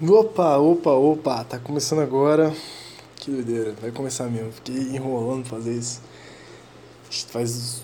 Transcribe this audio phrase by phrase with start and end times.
[0.00, 2.54] Opa, opa, opa, tá começando agora.
[3.16, 4.52] Que doideira, vai começar mesmo.
[4.52, 6.00] Fiquei enrolando fazer isso.
[7.28, 7.82] Faz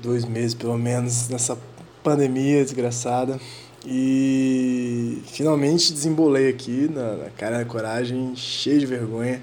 [0.00, 1.58] dois meses pelo menos nessa
[2.02, 3.40] pandemia desgraçada.
[3.86, 9.42] E finalmente desembolei aqui na, na cara da coragem, cheio de vergonha.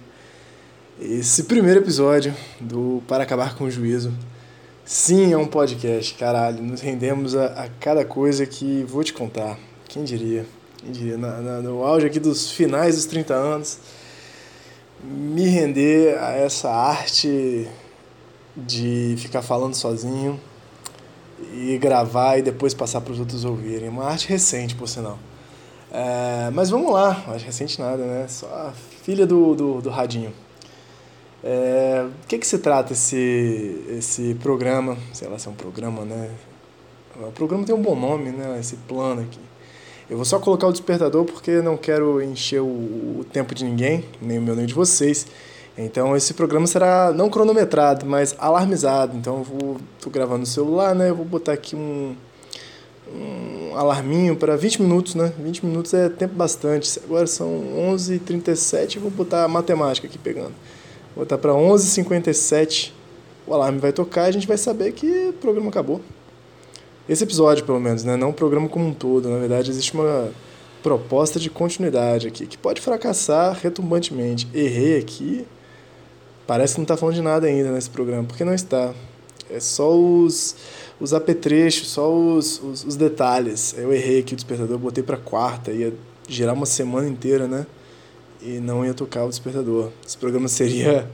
[0.99, 4.13] Esse primeiro episódio do Para Acabar com o Juízo.
[4.89, 6.63] Sim, é um podcast, caralho.
[6.63, 9.59] Nos rendemos a, a cada coisa que vou te contar.
[9.89, 10.45] Quem diria?
[10.77, 11.17] Quem diria?
[11.17, 13.79] Na, na, no auge aqui dos finais dos 30 anos,
[15.03, 17.67] me render a essa arte
[18.55, 20.39] de ficar falando sozinho
[21.53, 23.89] e gravar e depois passar para os outros ouvirem.
[23.89, 25.19] Uma arte recente, por sinal.
[25.91, 28.25] É, mas vamos lá, arte recente nada, né?
[28.29, 30.31] Só a filha do, do, do Radinho.
[31.49, 34.97] É, o que, que se trata esse, esse programa?
[35.13, 36.29] Sei lá se é um programa, né?
[37.21, 38.57] O programa tem um bom nome, né?
[38.59, 39.39] Esse plano aqui.
[40.09, 44.03] Eu vou só colocar o despertador porque não quero encher o, o tempo de ninguém,
[44.21, 45.25] nem o meu nem de vocês.
[45.77, 49.15] Então esse programa será não cronometrado, mas alarmizado.
[49.15, 51.09] Então eu vou tô gravando no celular, né?
[51.09, 52.13] Eu vou botar aqui um
[53.09, 55.31] um alarminho para 20 minutos, né?
[55.39, 56.99] 20 minutos é tempo bastante.
[57.05, 57.47] Agora são
[57.93, 60.53] 11h37, vou botar matemática aqui pegando.
[61.17, 62.91] Vou botar para 11h57,
[63.47, 65.99] o alarme vai tocar e a gente vai saber que o programa acabou.
[67.09, 68.15] Esse episódio, pelo menos, né?
[68.15, 69.27] Não o programa como um todo.
[69.27, 70.29] Na verdade, existe uma
[70.83, 74.47] proposta de continuidade aqui, que pode fracassar retumbantemente.
[74.53, 75.43] Errei aqui,
[76.47, 78.93] Parece que não está falando de nada ainda nesse programa, porque não está.
[79.49, 80.55] É só os,
[80.97, 83.75] os apetrechos, só os, os, os detalhes.
[83.77, 85.93] Eu errei aqui o despertador, botei para quarta, ia
[86.27, 87.65] girar uma semana inteira, né?
[88.41, 89.91] E não ia tocar o despertador.
[90.05, 91.09] Esse programa seria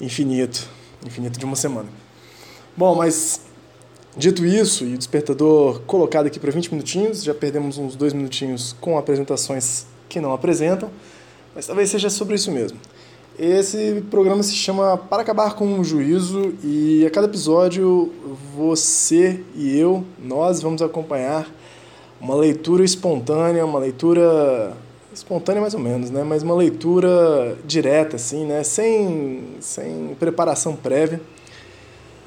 [0.00, 0.68] infinito
[1.06, 1.88] infinito de uma semana.
[2.76, 3.40] Bom, mas
[4.16, 8.74] dito isso, e o despertador colocado aqui para 20 minutinhos, já perdemos uns dois minutinhos
[8.80, 10.90] com apresentações que não apresentam,
[11.54, 12.78] mas talvez seja sobre isso mesmo.
[13.38, 18.12] Esse programa se chama Para Acabar com o Juízo e a cada episódio
[18.56, 21.48] você e eu, nós vamos acompanhar
[22.20, 24.76] uma leitura espontânea, uma leitura
[25.14, 26.22] espontânea mais ou menos, né?
[26.24, 28.62] Mas uma leitura direta, assim, né?
[28.62, 31.20] Sem, sem preparação prévia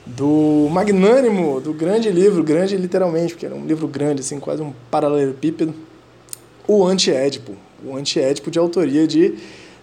[0.06, 4.72] do magnânimo, do grande livro, grande literalmente, porque era um livro grande, assim, quase um
[4.90, 5.74] paralelepípedo,
[6.68, 7.54] o Anti-Édipo,
[7.86, 9.36] o Anti-Édipo de autoria de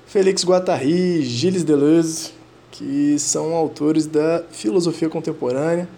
[0.06, 2.32] Félix Guattari, Gilles Deleuze,
[2.70, 5.88] que são autores da filosofia contemporânea.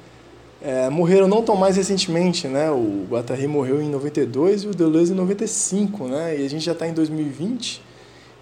[0.67, 2.73] É, morreram não tão mais recentemente, né?
[2.73, 6.41] O Guattari morreu em 92 e o Deleuze em 95, né?
[6.41, 7.81] E a gente já está em 2020,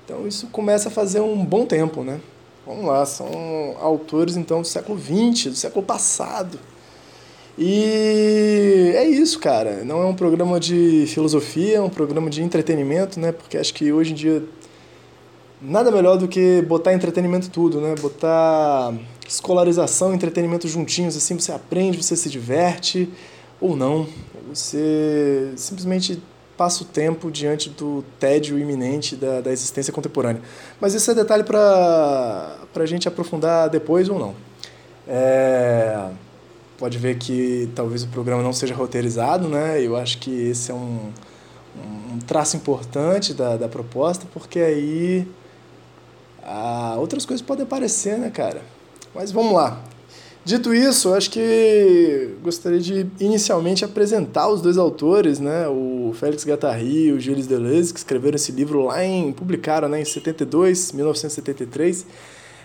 [0.02, 2.18] então isso começa a fazer um bom tempo, né?
[2.66, 6.58] Vamos lá, são autores então do século XX, do século passado.
[7.58, 9.84] E é isso, cara.
[9.84, 13.32] Não é um programa de filosofia, é um programa de entretenimento, né?
[13.32, 14.42] Porque acho que hoje em dia
[15.60, 17.94] nada melhor do que botar entretenimento tudo, né?
[18.00, 18.94] Botar
[19.26, 23.08] escolarização entretenimento juntinhos, assim você aprende, você se diverte
[23.60, 24.06] ou não.
[24.48, 26.22] Você simplesmente
[26.56, 30.42] passa o tempo diante do tédio iminente da, da existência contemporânea.
[30.80, 34.34] Mas isso é detalhe para a gente aprofundar depois ou não.
[35.06, 36.10] É,
[36.78, 39.80] pode ver que talvez o programa não seja roteirizado, né?
[39.82, 41.10] Eu acho que esse é um,
[42.12, 45.26] um traço importante da, da proposta, porque aí
[46.42, 48.62] ah, outras coisas podem aparecer, né, cara?
[49.14, 49.80] Mas vamos lá.
[50.44, 55.66] Dito isso, acho que gostaria de inicialmente apresentar os dois autores, né?
[55.68, 59.32] O Félix Guattari e o Gilles Deleuze, que escreveram esse livro lá em...
[59.32, 62.04] publicaram né, em 72, 1973.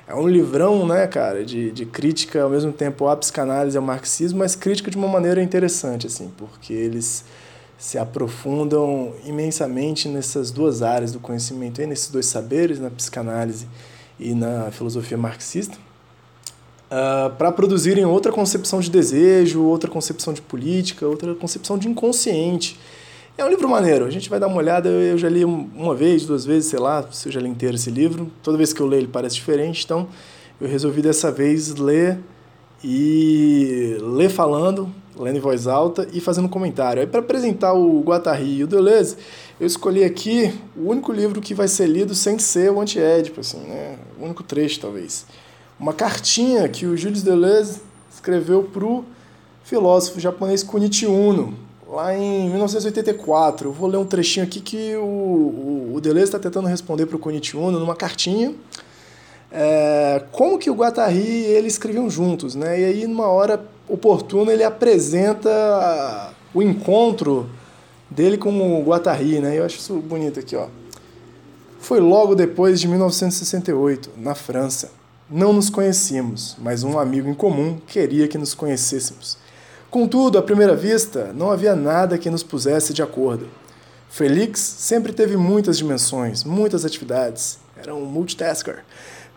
[0.06, 3.84] É um livrão, né, cara, de, de crítica, ao mesmo tempo, à psicanálise e ao
[3.84, 7.24] marxismo, mas crítica de uma maneira interessante, assim, porque eles
[7.78, 13.68] se aprofundam imensamente nessas duas áreas do conhecimento, nesses dois saberes, na psicanálise
[14.20, 15.78] e na filosofia marxista,
[16.92, 22.80] uh, para produzirem outra concepção de desejo, outra concepção de política, outra concepção de inconsciente.
[23.38, 26.26] É um livro maneiro, a gente vai dar uma olhada, eu já li uma vez,
[26.26, 28.88] duas vezes, sei lá, se eu já li inteiro esse livro, toda vez que eu
[28.88, 30.10] leio ele parece diferente, então
[30.60, 32.20] eu resolvi dessa vez ler
[32.84, 37.02] e ler falando lendo em voz alta e fazendo comentário.
[37.02, 39.18] Aí para apresentar o Guattari e o Deleuze,
[39.60, 43.60] eu escolhi aqui o único livro que vai ser lido sem ser o Anti-Édipo, assim,
[43.60, 43.98] né?
[44.20, 45.26] O único trecho, talvez.
[45.80, 47.80] Uma cartinha que o Gilles Deleuze
[48.14, 49.06] escreveu para o
[49.64, 51.54] filósofo japonês Kunichi Uno,
[51.88, 53.70] lá em 1984.
[53.70, 57.16] Eu vou ler um trechinho aqui que o, o, o Deleuze está tentando responder para
[57.16, 58.54] o Kunichi Uno numa cartinha.
[59.50, 62.82] É, como que o Guattari e ele escreviam juntos, né?
[62.82, 67.50] E aí, numa hora oportuna, ele apresenta o encontro
[68.10, 69.58] dele com o Guattari, né?
[69.58, 70.68] Eu acho isso bonito aqui, ó.
[71.80, 74.99] Foi logo depois de 1968, na França.
[75.32, 79.38] Não nos conhecíamos, mas um amigo em comum queria que nos conhecêssemos.
[79.92, 83.48] Contudo, à primeira vista, não havia nada que nos pusesse de acordo.
[84.10, 87.60] Felix sempre teve muitas dimensões, muitas atividades.
[87.78, 88.84] Era um multitasker.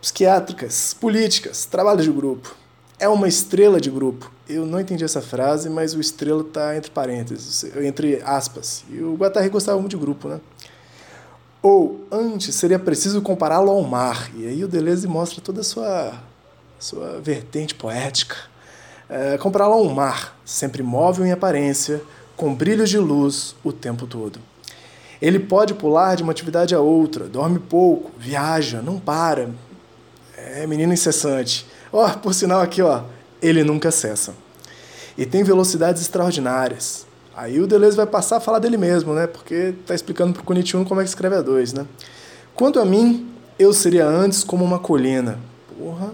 [0.01, 2.57] Psiquiátricas, políticas, trabalho de grupo.
[2.99, 4.33] É uma estrela de grupo.
[4.49, 8.83] Eu não entendi essa frase, mas o estrela está entre parênteses, entre aspas.
[8.89, 10.41] E o Guattari gostava muito de grupo, né?
[11.63, 14.31] Ou, antes, seria preciso compará-lo ao mar.
[14.35, 16.13] E aí o Deleuze mostra toda a sua,
[16.79, 18.37] sua vertente poética.
[19.09, 22.03] É, compará-lo ao mar, sempre móvel em aparência,
[22.37, 24.41] com brilhos de luz o tempo todo.
[25.21, 29.51] Ele pode pular de uma atividade a outra, dorme pouco, viaja, não para.
[30.37, 31.65] É menino incessante.
[31.93, 33.05] Ó, oh, por sinal aqui, ó,
[33.41, 34.35] ele nunca cessa.
[35.17, 37.07] E tem velocidades extraordinárias.
[37.35, 39.27] Aí o Deleuze vai passar a falar dele mesmo, né?
[39.27, 41.87] Porque tá explicando pro Kunichi como é que escreve a dois, né?
[42.55, 45.39] Quanto a mim, eu seria antes como uma colina.
[45.79, 46.11] Porra.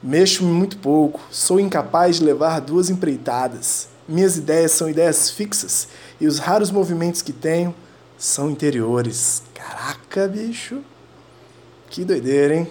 [0.00, 3.88] Mexo-me muito pouco, sou incapaz de levar duas empreitadas.
[4.08, 5.88] Minhas ideias são ideias fixas
[6.20, 7.74] e os raros movimentos que tenho
[8.16, 9.42] são interiores.
[9.52, 10.78] Caraca, bicho.
[11.90, 12.70] Que doideira, hein?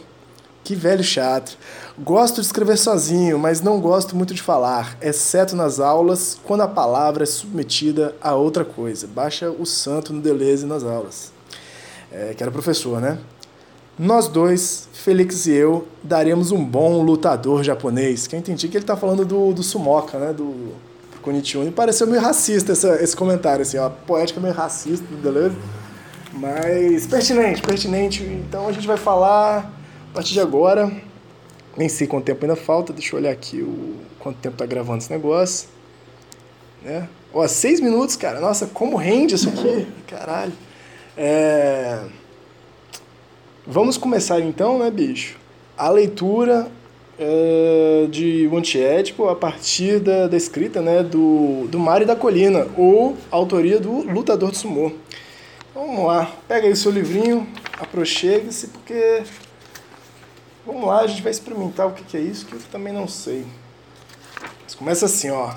[0.68, 1.58] Que velho chato.
[1.98, 6.68] Gosto de escrever sozinho, mas não gosto muito de falar, exceto nas aulas, quando a
[6.68, 9.08] palavra é submetida a outra coisa.
[9.08, 11.32] Baixa o santo no Deleuze nas aulas.
[12.12, 13.18] É, que era professor, né?
[13.98, 18.28] Nós dois, Felix e eu, daremos um bom lutador japonês.
[18.28, 20.34] Que eu entendi que ele está falando do, do Sumoka, né?
[20.34, 21.64] Do, do Konichiwa.
[21.64, 23.90] E pareceu meio racista essa, esse comentário, assim, ó.
[23.90, 25.56] Poética meio racista do Deleuze.
[26.34, 28.22] Mas pertinente, pertinente.
[28.22, 29.77] Então a gente vai falar
[30.14, 30.92] partir de agora,
[31.76, 35.00] nem sei quanto tempo ainda falta, deixa eu olhar aqui o quanto tempo tá gravando
[35.00, 35.70] esse negócio.
[36.84, 37.08] Né?
[37.34, 38.40] Ó, seis minutos, cara.
[38.40, 39.88] Nossa, como rende isso aqui?
[40.08, 40.54] Caralho.
[41.16, 42.04] É...
[43.66, 45.38] Vamos começar então, né, bicho?
[45.78, 46.72] A leitura
[47.20, 52.16] é, de O Antiético a partir da, da escrita né, do, do Mar e da
[52.16, 54.92] Colina, ou autoria do Lutador de Sumô.
[55.74, 57.48] Vamos lá, pega aí o seu livrinho,
[57.80, 59.24] aproxegue-se, porque
[60.68, 63.48] Vamos lá, a gente vai experimentar o que é isso, que eu também não sei.
[64.66, 65.56] Mas começa assim, ó.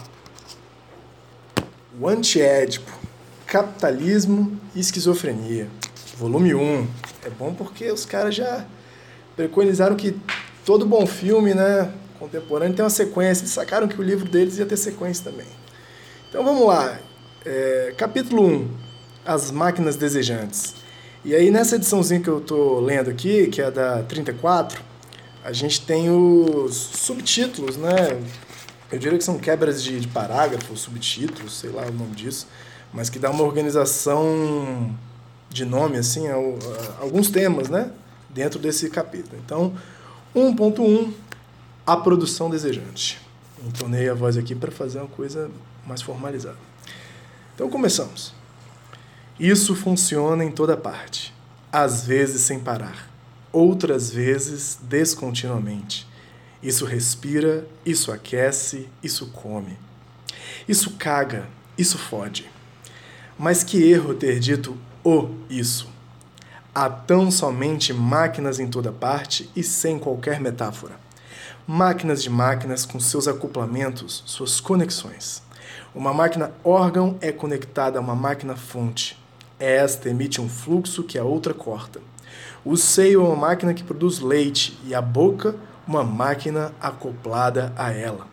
[2.00, 2.96] O Antiédipo,
[3.44, 5.68] Capitalismo e Esquizofrenia,
[6.16, 6.86] volume 1.
[7.24, 8.64] É bom porque os caras já
[9.34, 10.16] preconizaram que
[10.64, 13.42] todo bom filme, né, contemporâneo tem uma sequência.
[13.42, 15.48] Eles sacaram que o livro deles ia ter sequência também.
[16.28, 17.00] Então vamos lá.
[17.44, 18.68] É, capítulo 1.
[19.26, 20.76] As máquinas desejantes.
[21.24, 24.89] E aí nessa ediçãozinha que eu tô lendo aqui, que é da 34,
[25.44, 28.22] a gente tem os subtítulos, né?
[28.92, 32.46] Eu diria que são quebras de, de parágrafos, subtítulos, sei lá o nome disso,
[32.92, 34.94] mas que dá uma organização
[35.48, 37.90] de nome, assim, a, a, alguns temas, né?
[38.28, 39.40] Dentro desse capítulo.
[39.44, 39.74] Então,
[40.34, 41.12] 1.1,
[41.86, 43.18] a produção desejante.
[43.64, 45.50] Entonei a voz aqui para fazer uma coisa
[45.86, 46.58] mais formalizada.
[47.54, 48.32] Então, começamos.
[49.38, 51.34] Isso funciona em toda parte,
[51.72, 53.09] às vezes sem parar
[53.52, 56.06] outras vezes descontinuamente.
[56.62, 59.78] Isso respira, isso aquece, isso come.
[60.68, 62.50] Isso caga, isso fode.
[63.38, 65.88] Mas que erro ter dito o isso.
[66.74, 70.94] Há tão somente máquinas em toda parte e sem qualquer metáfora.
[71.66, 75.42] Máquinas de máquinas com seus acoplamentos, suas conexões.
[75.94, 79.18] Uma máquina órgão é conectada a uma máquina fonte.
[79.58, 82.00] Esta emite um fluxo que a outra corta.
[82.64, 85.54] O seio é uma máquina que produz leite e a boca,
[85.86, 88.26] uma máquina acoplada a ela.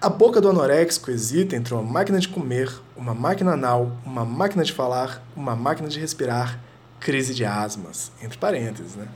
[0.00, 4.64] A boca do anoréxico hesita entre uma máquina de comer, uma máquina anal, uma máquina
[4.64, 6.58] de falar, uma máquina de respirar,
[6.98, 9.06] crise de asmas, entre parênteses, né?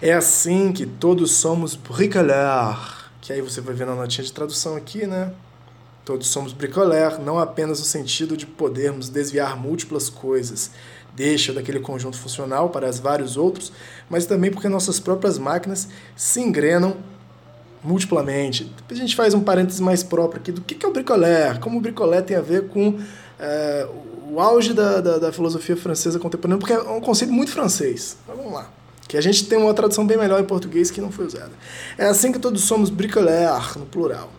[0.00, 4.76] É assim que todos somos bricoleurs, que aí você vai ver na notinha de tradução
[4.76, 5.32] aqui, né?
[6.04, 10.72] Todos somos bricoleurs, não apenas no sentido de podermos desviar múltiplas coisas,
[11.14, 13.72] deixa daquele conjunto funcional para os vários outros,
[14.08, 16.96] mas também porque nossas próprias máquinas se engrenam
[17.82, 18.64] multiplamente.
[18.64, 21.78] Depois a gente faz um parênteses mais próprio aqui do que, é o bricolé, como
[21.78, 22.98] o bricolé tem a ver com
[23.38, 23.88] é,
[24.30, 28.16] o auge da, da, da, filosofia francesa contemporânea, porque é um conceito muito francês.
[28.26, 28.70] Mas vamos lá.
[29.08, 31.50] Que a gente tem uma tradução bem melhor em português que não foi usada.
[31.98, 34.30] É assim que todos somos bricoleur, no plural.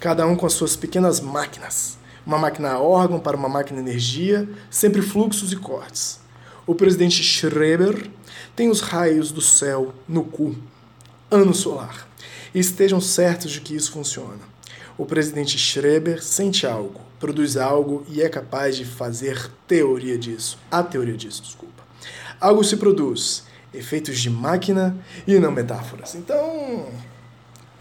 [0.00, 1.97] Cada um com as suas pequenas máquinas.
[2.28, 6.20] Uma máquina órgão para uma máquina energia, sempre fluxos e cortes.
[6.66, 8.10] O presidente Schreber
[8.54, 10.54] tem os raios do céu no cu.
[11.30, 12.06] Ano solar.
[12.54, 14.40] E estejam certos de que isso funciona.
[14.98, 20.58] O presidente Schreber sente algo, produz algo e é capaz de fazer teoria disso.
[20.70, 21.82] A teoria disso, desculpa.
[22.38, 24.94] Algo se produz, efeitos de máquina
[25.26, 26.14] e não metáforas.
[26.14, 26.88] Então,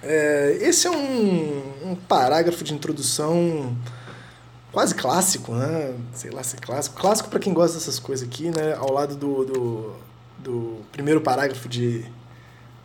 [0.02, 3.76] é, esse é um, um, parágrafo de introdução
[4.78, 5.96] quase clássico, né?
[6.14, 7.02] Sei lá se é clássico.
[7.02, 8.76] Clássico para quem gosta dessas coisas aqui, né?
[8.76, 9.96] Ao lado do, do,
[10.38, 12.06] do primeiro parágrafo de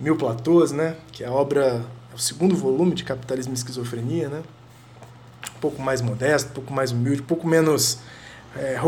[0.00, 0.96] Mil Platôs, né?
[1.12, 4.42] Que é a obra, é o segundo volume de Capitalismo e Esquizofrenia, né?
[5.54, 7.98] Um pouco mais modesto, um pouco mais humilde, um pouco menos
[8.56, 8.78] é.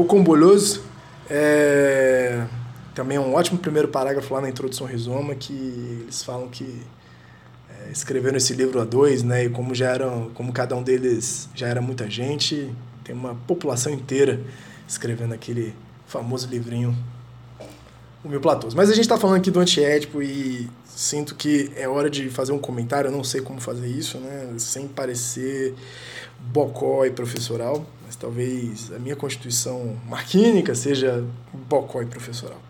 [1.28, 2.46] É,
[2.94, 5.52] também é um ótimo primeiro parágrafo lá na introdução Rizoma que
[6.04, 6.80] eles falam que
[7.68, 9.44] é, escreveram esse livro a dois, né?
[9.44, 13.92] E como já eram, como cada um deles já era muita gente, tem uma população
[13.92, 14.40] inteira
[14.88, 15.74] escrevendo aquele
[16.06, 16.96] famoso livrinho
[18.24, 18.74] O Mil Platôs.
[18.74, 22.52] Mas a gente está falando aqui do antiético e sinto que é hora de fazer
[22.52, 24.54] um comentário, eu não sei como fazer isso, né?
[24.58, 25.74] Sem parecer
[26.40, 31.24] bocó e professoral, mas talvez a minha constituição marquínica seja
[31.68, 32.60] bocó e professoral.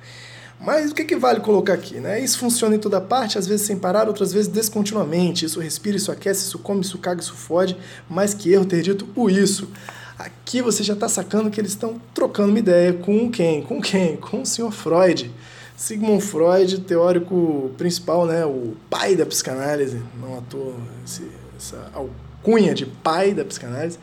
[0.60, 1.96] Mas o que, que vale colocar aqui?
[1.96, 2.20] Né?
[2.20, 5.44] Isso funciona em toda parte, às vezes sem parar, outras vezes descontinuamente.
[5.44, 7.76] Isso respira, isso aquece, isso come, isso caga, isso fode.
[8.08, 9.68] Mais que erro ter dito o isso.
[10.18, 13.62] Aqui você já está sacando que eles estão trocando uma ideia com quem?
[13.62, 14.16] Com quem?
[14.16, 15.30] Com o senhor Freud.
[15.76, 18.46] Sigmund Freud, teórico principal, né?
[18.46, 23.98] o pai da psicanálise, não à toa esse, essa alcunha de pai da psicanálise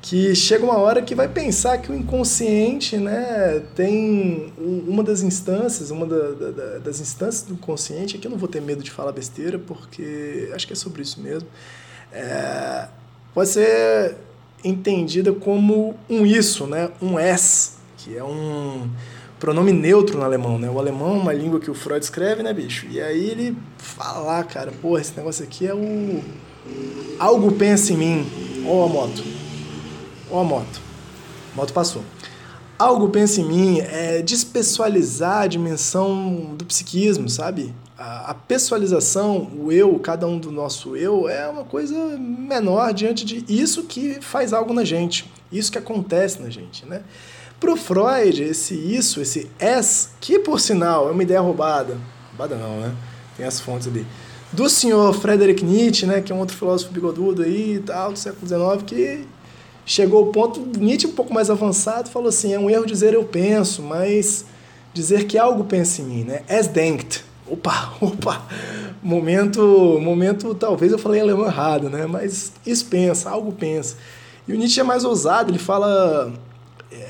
[0.00, 5.90] que chega uma hora que vai pensar que o inconsciente né, tem uma das instâncias,
[5.90, 9.12] uma da, da, das instâncias do consciente, aqui eu não vou ter medo de falar
[9.12, 11.48] besteira, porque acho que é sobre isso mesmo,
[12.12, 12.88] é,
[13.34, 14.16] pode ser
[14.64, 18.88] entendida como um isso, né, um es, que é um
[19.38, 20.68] pronome neutro no alemão, né?
[20.68, 22.86] O alemão é uma língua que o Freud escreve, né, bicho?
[22.90, 26.22] E aí ele fala, cara, pô, esse negócio aqui é o
[27.18, 28.26] algo pensa em mim,
[28.66, 29.24] ó a moto.
[30.30, 30.80] Ó a moto.
[31.52, 32.02] A moto passou.
[32.78, 37.74] Algo pensa em mim é despessoalizar a dimensão do psiquismo, sabe?
[37.98, 43.44] A, pessoalização, o eu, cada um do nosso eu, é uma coisa menor diante de
[43.48, 47.02] isso que faz algo na gente, isso que acontece na gente, né?
[47.58, 51.98] Pro Freud, esse isso, esse es, que por sinal é uma ideia roubada,
[52.30, 52.94] roubada não, né?
[53.36, 54.06] Tem as fontes ali.
[54.52, 58.18] Do senhor Frederick Nietzsche, né, que é um outro filósofo bigodudo aí e tal, do
[58.18, 59.26] século XIX, que
[59.84, 63.24] chegou ao ponto, Nietzsche um pouco mais avançado, falou assim, é um erro dizer eu
[63.24, 64.44] penso, mas
[64.94, 66.42] dizer que algo pensa em mim, né?
[66.48, 67.27] Es denkt.
[67.50, 68.46] Opa, opa,
[69.02, 72.06] momento, momento, talvez eu falei alemão errado, né?
[72.06, 73.96] Mas isso pensa, algo pensa.
[74.46, 76.32] E o Nietzsche é mais ousado, ele fala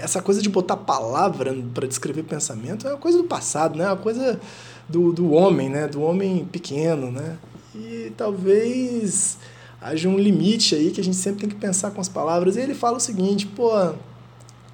[0.00, 3.84] essa coisa de botar palavra para descrever pensamento é uma coisa do passado, né?
[3.84, 4.40] É uma coisa
[4.88, 5.86] do, do homem, né?
[5.86, 7.38] Do homem pequeno, né?
[7.74, 9.38] E talvez
[9.80, 12.56] haja um limite aí que a gente sempre tem que pensar com as palavras.
[12.56, 13.70] E ele fala o seguinte, pô,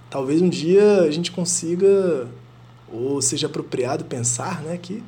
[0.08, 2.28] talvez um dia a gente consiga,
[2.90, 5.02] ou seja apropriado pensar, né, que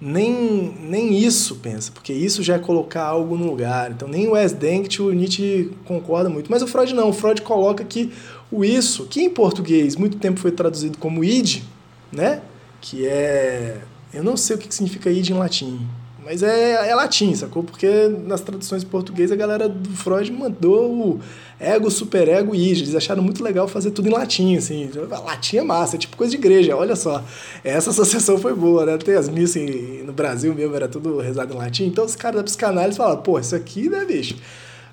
[0.00, 3.90] nem, nem isso pensa, porque isso já é colocar algo no lugar.
[3.90, 6.50] Então nem o Wes Denkt o Nietzsche concorda muito.
[6.50, 8.10] Mas o Freud não, o Freud coloca que
[8.50, 11.62] o isso, que em português muito tempo foi traduzido como id,
[12.10, 12.42] né,
[12.80, 13.80] que é...
[14.12, 15.86] Eu não sei o que significa id em latim,
[16.30, 17.64] mas é, é latim, sacou?
[17.64, 17.88] Porque
[18.24, 21.20] nas traduções portuguesas a galera do Freud mandou o
[21.58, 22.82] ego, superego e id.
[22.82, 24.88] Eles acharam muito legal fazer tudo em latim, assim.
[25.24, 27.24] Latim é massa, é tipo coisa de igreja, olha só.
[27.64, 28.96] Essa associação foi boa, né?
[28.96, 29.60] Tem as missas
[30.04, 31.86] no Brasil mesmo, era tudo rezado em latim.
[31.86, 34.36] Então os caras da psicanálise falaram, pô, isso aqui, né, bicho?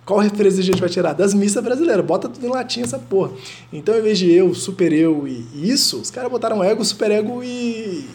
[0.08, 1.14] Qual referência a gente vai tirar?
[1.14, 2.04] Das missas brasileiras.
[2.04, 3.30] Bota tudo em latim essa porra.
[3.72, 8.10] Então, em vez de eu, super eu e isso, os caras botaram ego, superego e.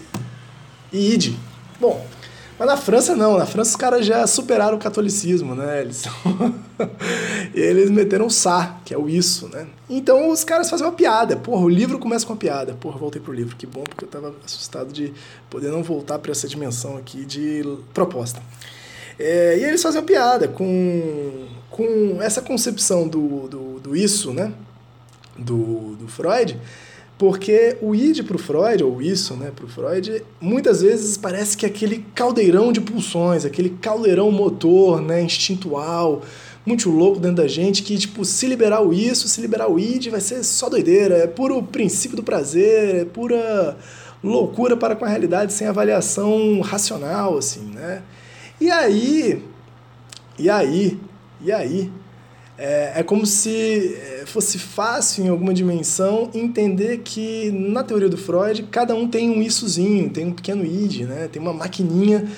[0.93, 1.37] e id.
[1.81, 2.05] Bom,
[2.63, 5.81] mas na França não, na França os caras já superaram o catolicismo, né?
[5.81, 6.05] Eles,
[7.53, 9.67] eles meteram o sa, que é o isso, né?
[9.91, 11.35] Então os caras fazem uma piada.
[11.35, 12.75] Porra, o livro começa com uma piada.
[12.75, 15.13] Porra, voltei pro livro, que bom, porque eu tava assustado de
[15.51, 18.41] poder não voltar para essa dimensão aqui de proposta.
[19.19, 24.53] É, e eles fazem uma piada com, com essa concepção do, do, do isso, né?
[25.37, 26.57] Do, do Freud
[27.23, 31.57] Porque o id para o Freud, ou isso né, para o Freud, muitas vezes parece
[31.57, 36.23] que é aquele caldeirão de pulsões, aquele caldeirão motor né, instintual,
[36.67, 40.09] muito louco dentro da gente, que tipo, se liberar o isso, se liberar o id,
[40.09, 43.79] vai ser só doideira, é puro princípio do prazer, é pura
[44.21, 48.03] loucura para com a realidade sem avaliação racional, assim, né?
[48.61, 49.45] E aí,
[50.37, 50.99] e aí,
[51.41, 51.89] e aí,
[52.59, 58.17] é, é como se é, fosse fácil, em alguma dimensão, entender que, na teoria do
[58.17, 61.29] Freud, cada um tem um issozinho, tem um pequeno id, né?
[61.31, 62.29] Tem uma maquininha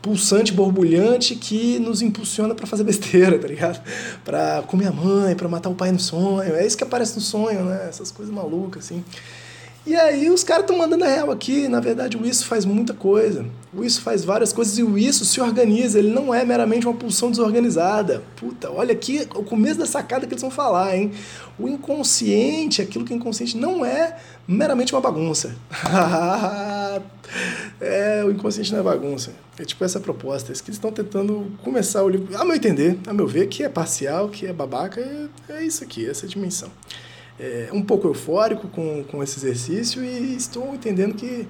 [0.00, 3.82] pulsante, borbulhante que nos impulsiona para fazer besteira, tá ligado?
[4.24, 6.54] Para comer a mãe, para matar o pai no sonho.
[6.54, 7.86] É isso que aparece no sonho, né?
[7.88, 9.02] Essas coisas malucas, assim.
[9.86, 11.68] E aí os caras estão mandando a real aqui.
[11.68, 13.44] Na verdade, o isso faz muita coisa.
[13.72, 15.98] O isso faz várias coisas e o isso se organiza.
[15.98, 18.22] Ele não é meramente uma pulsão desorganizada.
[18.34, 21.12] Puta, olha aqui o começo da sacada que eles vão falar, hein?
[21.58, 24.16] O inconsciente, aquilo que é inconsciente, não é
[24.48, 25.54] meramente uma bagunça.
[27.78, 29.32] é, o inconsciente não é bagunça.
[29.58, 30.50] É tipo essa proposta.
[30.50, 32.34] É eles estão tentando começar o livro.
[32.38, 35.84] A meu entender, a meu ver, que é parcial, que é babaca, é, é isso
[35.84, 36.70] aqui, essa dimensão
[37.38, 41.48] é, um pouco eufórico com, com esse exercício e estou entendendo que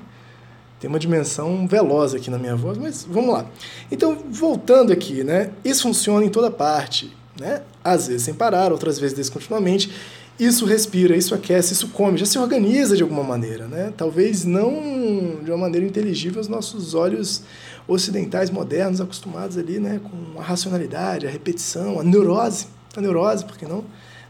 [0.80, 3.46] tem uma dimensão veloz aqui na minha voz, mas vamos lá.
[3.90, 5.50] Então, voltando aqui, né?
[5.64, 7.10] Isso funciona em toda parte,
[7.40, 7.62] né?
[7.82, 9.90] Às vezes sem parar, outras vezes descontinuamente.
[10.38, 13.92] Isso respira, isso aquece, isso come, já se organiza de alguma maneira, né?
[13.96, 17.42] Talvez não de uma maneira inteligível aos nossos olhos
[17.86, 23.56] ocidentais modernos acostumados ali, né, com a racionalidade, a repetição, a neurose, a neurose, por
[23.56, 23.84] que não?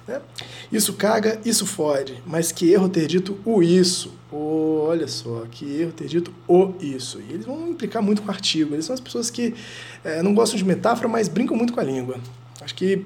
[0.07, 0.21] Né?
[0.71, 4.13] Isso caga, isso fode, mas que erro ter dito o isso.
[4.31, 7.21] Oh, olha só, que erro ter dito o isso.
[7.21, 8.75] E eles vão implicar muito com o artigo.
[8.75, 9.55] Eles são as pessoas que
[10.05, 12.19] é, não gostam de metáfora, mas brincam muito com a língua.
[12.61, 13.05] Acho que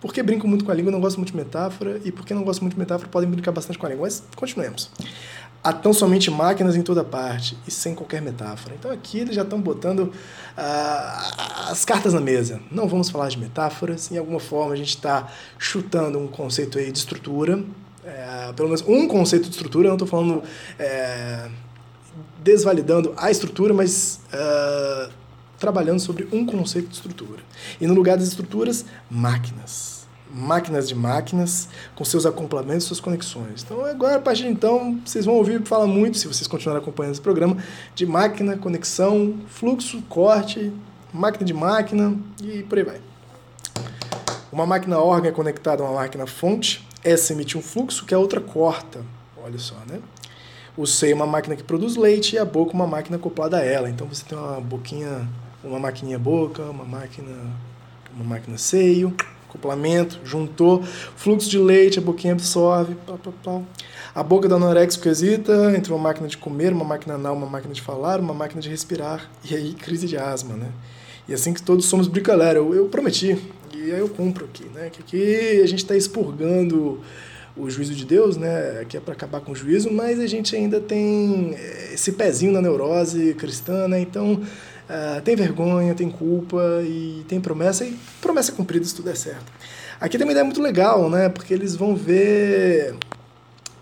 [0.00, 2.62] porque brincam muito com a língua, não gostam muito de metáfora, e porque não gostam
[2.64, 4.06] muito de metáfora, podem brincar bastante com a língua.
[4.06, 4.90] Mas continuemos
[5.66, 8.76] há tão somente máquinas em toda parte e sem qualquer metáfora.
[8.78, 12.60] Então aqui eles já estão botando uh, as cartas na mesa.
[12.70, 16.92] Não vamos falar de metáforas, em alguma forma a gente está chutando um conceito aí
[16.92, 17.64] de estrutura,
[18.04, 20.44] é, pelo menos um conceito de estrutura, eu não estou falando
[20.78, 21.48] é,
[22.44, 25.12] desvalidando a estrutura, mas uh,
[25.58, 27.42] trabalhando sobre um conceito de estrutura.
[27.80, 30.05] E no lugar das estruturas, máquinas
[30.36, 33.62] máquinas de máquinas, com seus acoplamentos, suas conexões.
[33.64, 37.12] Então, agora, a partir de então, vocês vão ouvir falar muito, se vocês continuarem acompanhando
[37.12, 37.56] esse programa,
[37.94, 40.70] de máquina, conexão, fluxo, corte,
[41.12, 43.00] máquina de máquina e por aí vai.
[44.52, 48.18] Uma máquina órgão é conectada a uma máquina fonte, essa emite um fluxo que a
[48.18, 49.00] outra corta.
[49.42, 50.00] Olha só, né?
[50.76, 53.64] O seio é uma máquina que produz leite e a boca uma máquina acoplada a
[53.64, 53.88] ela.
[53.88, 55.26] Então você tem uma boquinha,
[55.64, 57.32] uma maquininha boca, uma máquina,
[58.14, 59.16] uma máquina seio,
[59.56, 60.82] acoplamento, juntou,
[61.16, 63.62] fluxo de leite, a boquinha absorve, pá, pá, pá.
[64.14, 67.74] A boca da anoréxico hesita entre uma máquina de comer, uma máquina anal, uma máquina
[67.74, 70.68] de falar, uma máquina de respirar, e aí crise de asma, né?
[71.28, 73.36] E assim que todos somos bricolera, eu, eu prometi,
[73.74, 74.90] e aí eu cumpro aqui, né?
[74.90, 77.00] Que aqui a gente está expurgando
[77.56, 78.84] o juízo de Deus, né?
[78.88, 82.52] Que é para acabar com o juízo, mas a gente ainda tem eh, esse pezinho
[82.52, 84.00] na neurose cristã, né?
[84.00, 84.42] Então
[84.88, 89.52] Uh, tem vergonha, tem culpa e tem promessa, e promessa cumprida se tudo é certo.
[90.00, 91.28] Aqui tem uma ideia muito legal, né?
[91.28, 92.94] Porque eles vão ver.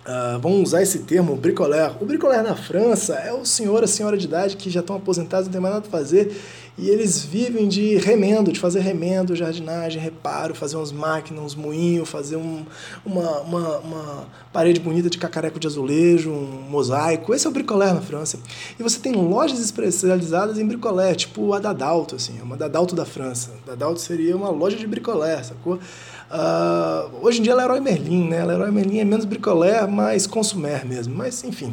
[0.07, 1.97] Uh, vão usar esse termo bricoleur.
[2.01, 5.47] O bricoleur na França é o senhor, a senhora de idade que já estão aposentados,
[5.47, 6.35] não tem mais nada para fazer
[6.77, 12.09] e eles vivem de remendo, de fazer remendo, jardinagem, reparo, fazer umas máquinas, uns moinhos,
[12.09, 12.67] fazer um,
[13.07, 17.33] uma, uma, uma, parede bonita de cacareco de azulejo, um mosaico.
[17.33, 18.41] Esse é o bricolé na França.
[18.79, 23.53] E você tem lojas especializadas em bricolé, tipo a Dadalto, assim, uma Dadalto da França.
[23.65, 25.75] Dadalto seria uma loja de bricolé, sacou?
[25.75, 28.45] Uh, hoje em dia Leroy Merlin, né?
[28.45, 31.15] Leroy Merlin é menos bricolé, mais consumer mesmo.
[31.15, 31.73] Mas, enfim.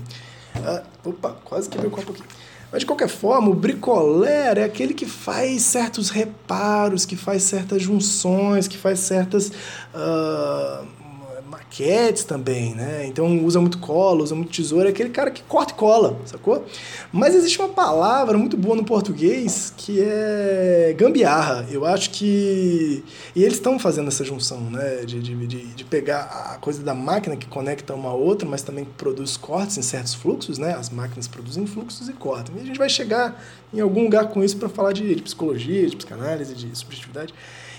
[0.57, 2.21] Uh, opa, quase quebrei o copo aqui.
[2.71, 7.81] Mas de qualquer forma, o bricoler é aquele que faz certos reparos, que faz certas
[7.81, 9.51] junções, que faz certas
[9.93, 10.87] uh,
[11.71, 13.05] maquetes também, né?
[13.07, 16.65] Então usa muito cola, usa muito tesoura, é aquele cara que corta e cola, sacou?
[17.11, 21.65] Mas existe uma palavra muito boa no português que é gambiarra.
[21.71, 23.03] Eu acho que.
[23.33, 25.05] E eles estão fazendo essa junção, né?
[25.05, 28.61] De, de, de, de, pegar a coisa da máquina que conecta uma a outra, mas
[28.61, 30.73] também produz cortes em certos fluxos, né?
[30.73, 32.55] As máquinas produzem fluxos e cortam.
[32.57, 33.41] E a gente vai chegar
[33.73, 37.33] em algum lugar com isso para falar de, de psicologia, de psicanálise, de subjetividade.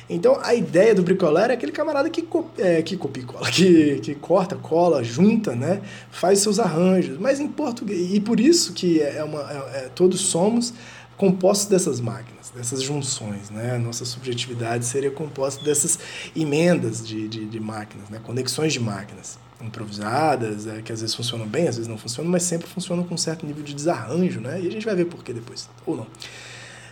[0.09, 2.27] Então a ideia do bricolar é aquele camarada que,
[2.59, 5.81] é, que copia cola, que, que corta, cola, junta, né?
[6.11, 7.19] Faz seus arranjos.
[7.19, 8.13] Mas em português.
[8.13, 10.75] E por isso que é uma, é, é, todos somos
[11.17, 13.79] compostos dessas máquinas, dessas junções, né?
[13.79, 15.99] Nossa subjetividade seria composta dessas
[16.35, 18.21] emendas de, de, de máquinas, né?
[18.23, 22.43] Conexões de máquinas improvisadas, é, que às vezes funcionam bem, às vezes não funcionam, mas
[22.43, 24.61] sempre funcionam com um certo nível de desarranjo, né?
[24.61, 26.07] E a gente vai ver por que depois, ou não.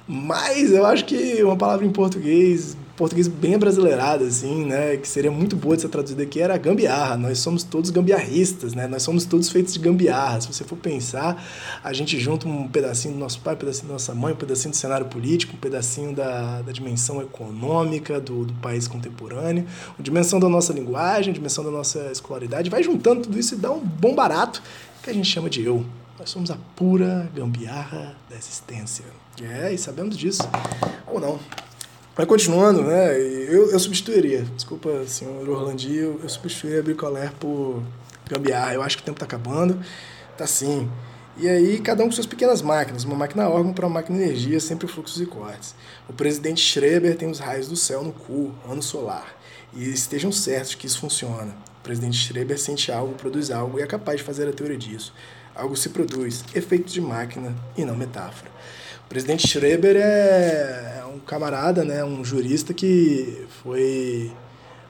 [0.06, 4.94] Mas eu acho que uma palavra em português, português bem brasileirado, assim, né?
[4.98, 7.16] Que seria muito boa de ser traduzida aqui, era gambiarra.
[7.16, 8.86] Nós somos todos gambiarristas, né?
[8.86, 10.38] Nós somos todos feitos de gambiarra.
[10.42, 11.42] Se você for pensar,
[11.82, 14.72] a gente junta um pedacinho do nosso pai, um pedacinho da nossa mãe, um pedacinho
[14.72, 19.64] do cenário político, um pedacinho da, da dimensão econômica do, do país contemporâneo,
[19.96, 22.68] uma dimensão da nossa linguagem, dimensão da nossa escolaridade.
[22.68, 24.62] Vai juntando tudo isso e dá um bom barato
[25.02, 25.86] que a gente chama de eu.
[26.18, 29.06] Nós somos a pura gambiarra da existência.
[29.40, 30.42] É, e sabemos disso.
[31.06, 31.40] Ou não.
[32.16, 33.18] Mas continuando, né?
[33.18, 37.82] Eu, eu substituiria, desculpa, senhor Orlandi, eu, eu substituiria a Bricoler por
[38.28, 38.74] gambiarra.
[38.74, 39.78] Eu acho que o tempo está acabando.
[40.36, 40.90] Tá sim.
[41.36, 44.60] E aí, cada um com suas pequenas máquinas, uma máquina órgão para uma máquina energia,
[44.60, 45.74] sempre fluxos e cortes.
[46.08, 49.38] O presidente Schreber tem os raios do céu no cu, ano solar.
[49.72, 51.54] E estejam certos que isso funciona.
[51.78, 55.14] O presidente Schreber sente algo, produz algo e é capaz de fazer a teoria disso.
[55.54, 58.50] Algo se produz, efeito de máquina e não metáfora.
[59.10, 64.30] Presidente Schreber é, é um camarada, né, um jurista que foi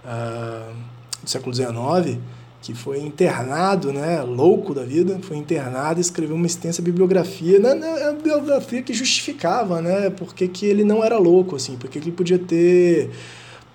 [0.04, 0.74] uh,
[1.22, 2.18] do século XIX,
[2.61, 7.74] que foi internado, né, louco da vida, foi internado e escreveu uma extensa bibliografia, né,
[7.74, 12.11] né, uma bibliografia que justificava, né, porque que ele não era louco, assim, porque que
[12.11, 13.09] ele podia ter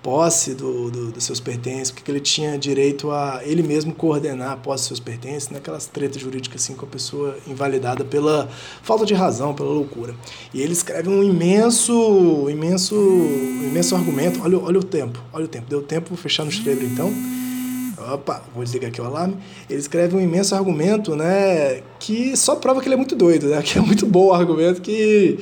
[0.06, 4.56] posse do, do, dos seus pertences, porque ele tinha direito a ele mesmo coordenar a
[4.56, 8.48] posse dos seus pertences, naquelas tretas jurídicas assim com a pessoa invalidada pela
[8.84, 10.14] falta de razão, pela loucura.
[10.54, 14.40] E ele escreve um imenso, imenso, imenso argumento.
[14.44, 15.66] Olha, olha o tempo, olha o tempo.
[15.68, 17.12] Deu tempo, vou fechar no Schreber então.
[18.12, 19.36] Opa, vou desligar aqui o alarme.
[19.68, 23.60] Ele escreve um imenso argumento, né, que só prova que ele é muito doido, né,
[23.66, 25.40] que é muito bom o argumento que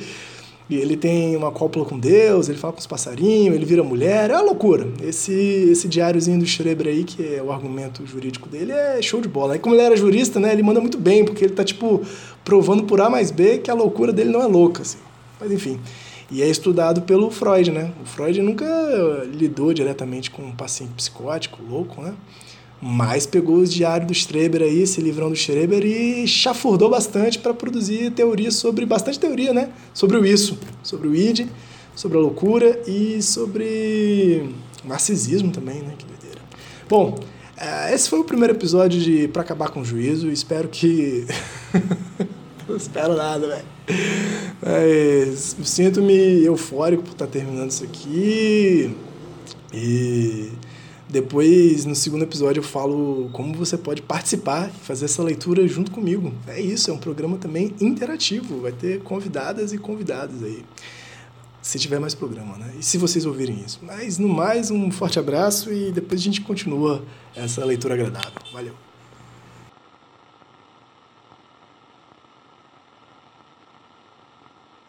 [0.69, 4.31] e ele tem uma cópula com Deus, ele fala com os passarinhos, ele vira mulher,
[4.31, 4.87] é uma loucura.
[5.03, 9.27] Esse, esse diáriozinho do Schreber aí, que é o argumento jurídico dele, é show de
[9.27, 9.53] bola.
[9.53, 12.01] Aí como ele era jurista, né, ele manda muito bem, porque ele tá, tipo,
[12.43, 14.97] provando por A mais B que a loucura dele não é louca, assim.
[15.39, 15.79] Mas enfim.
[16.31, 17.91] E é estudado pelo Freud, né?
[18.01, 18.65] O Freud nunca
[19.31, 22.15] lidou diretamente com um paciente psicótico, louco, né?
[22.81, 27.53] Mas pegou os diários do Streber aí, esse livrão do Streber, e chafurdou bastante para
[27.53, 29.69] produzir teoria sobre, bastante teoria, né?
[29.93, 31.47] Sobre o isso, sobre o id,
[31.95, 34.49] sobre a loucura e sobre
[34.83, 35.93] narcisismo também, né?
[35.97, 36.41] Que doideira.
[36.87, 37.17] Bom,
[37.57, 41.25] eh, esse foi o primeiro episódio de Pra Acabar com o Juízo, espero que...
[42.67, 43.65] Não espero nada, velho.
[44.59, 48.95] Mas sinto-me eufórico por estar terminando isso aqui.
[49.71, 50.49] E
[51.15, 55.89] depois, no segundo episódio, eu falo como você pode participar e fazer essa leitura junto
[55.89, 56.33] comigo.
[56.45, 58.59] É isso, é um programa também interativo.
[58.59, 60.65] Vai ter convidadas e convidados aí.
[61.61, 62.73] Se tiver mais programa, né?
[62.77, 63.79] E se vocês ouvirem isso.
[63.81, 67.01] Mas, no mais, um forte abraço e depois a gente continua
[67.33, 68.41] essa leitura agradável.
[68.51, 68.84] Valeu!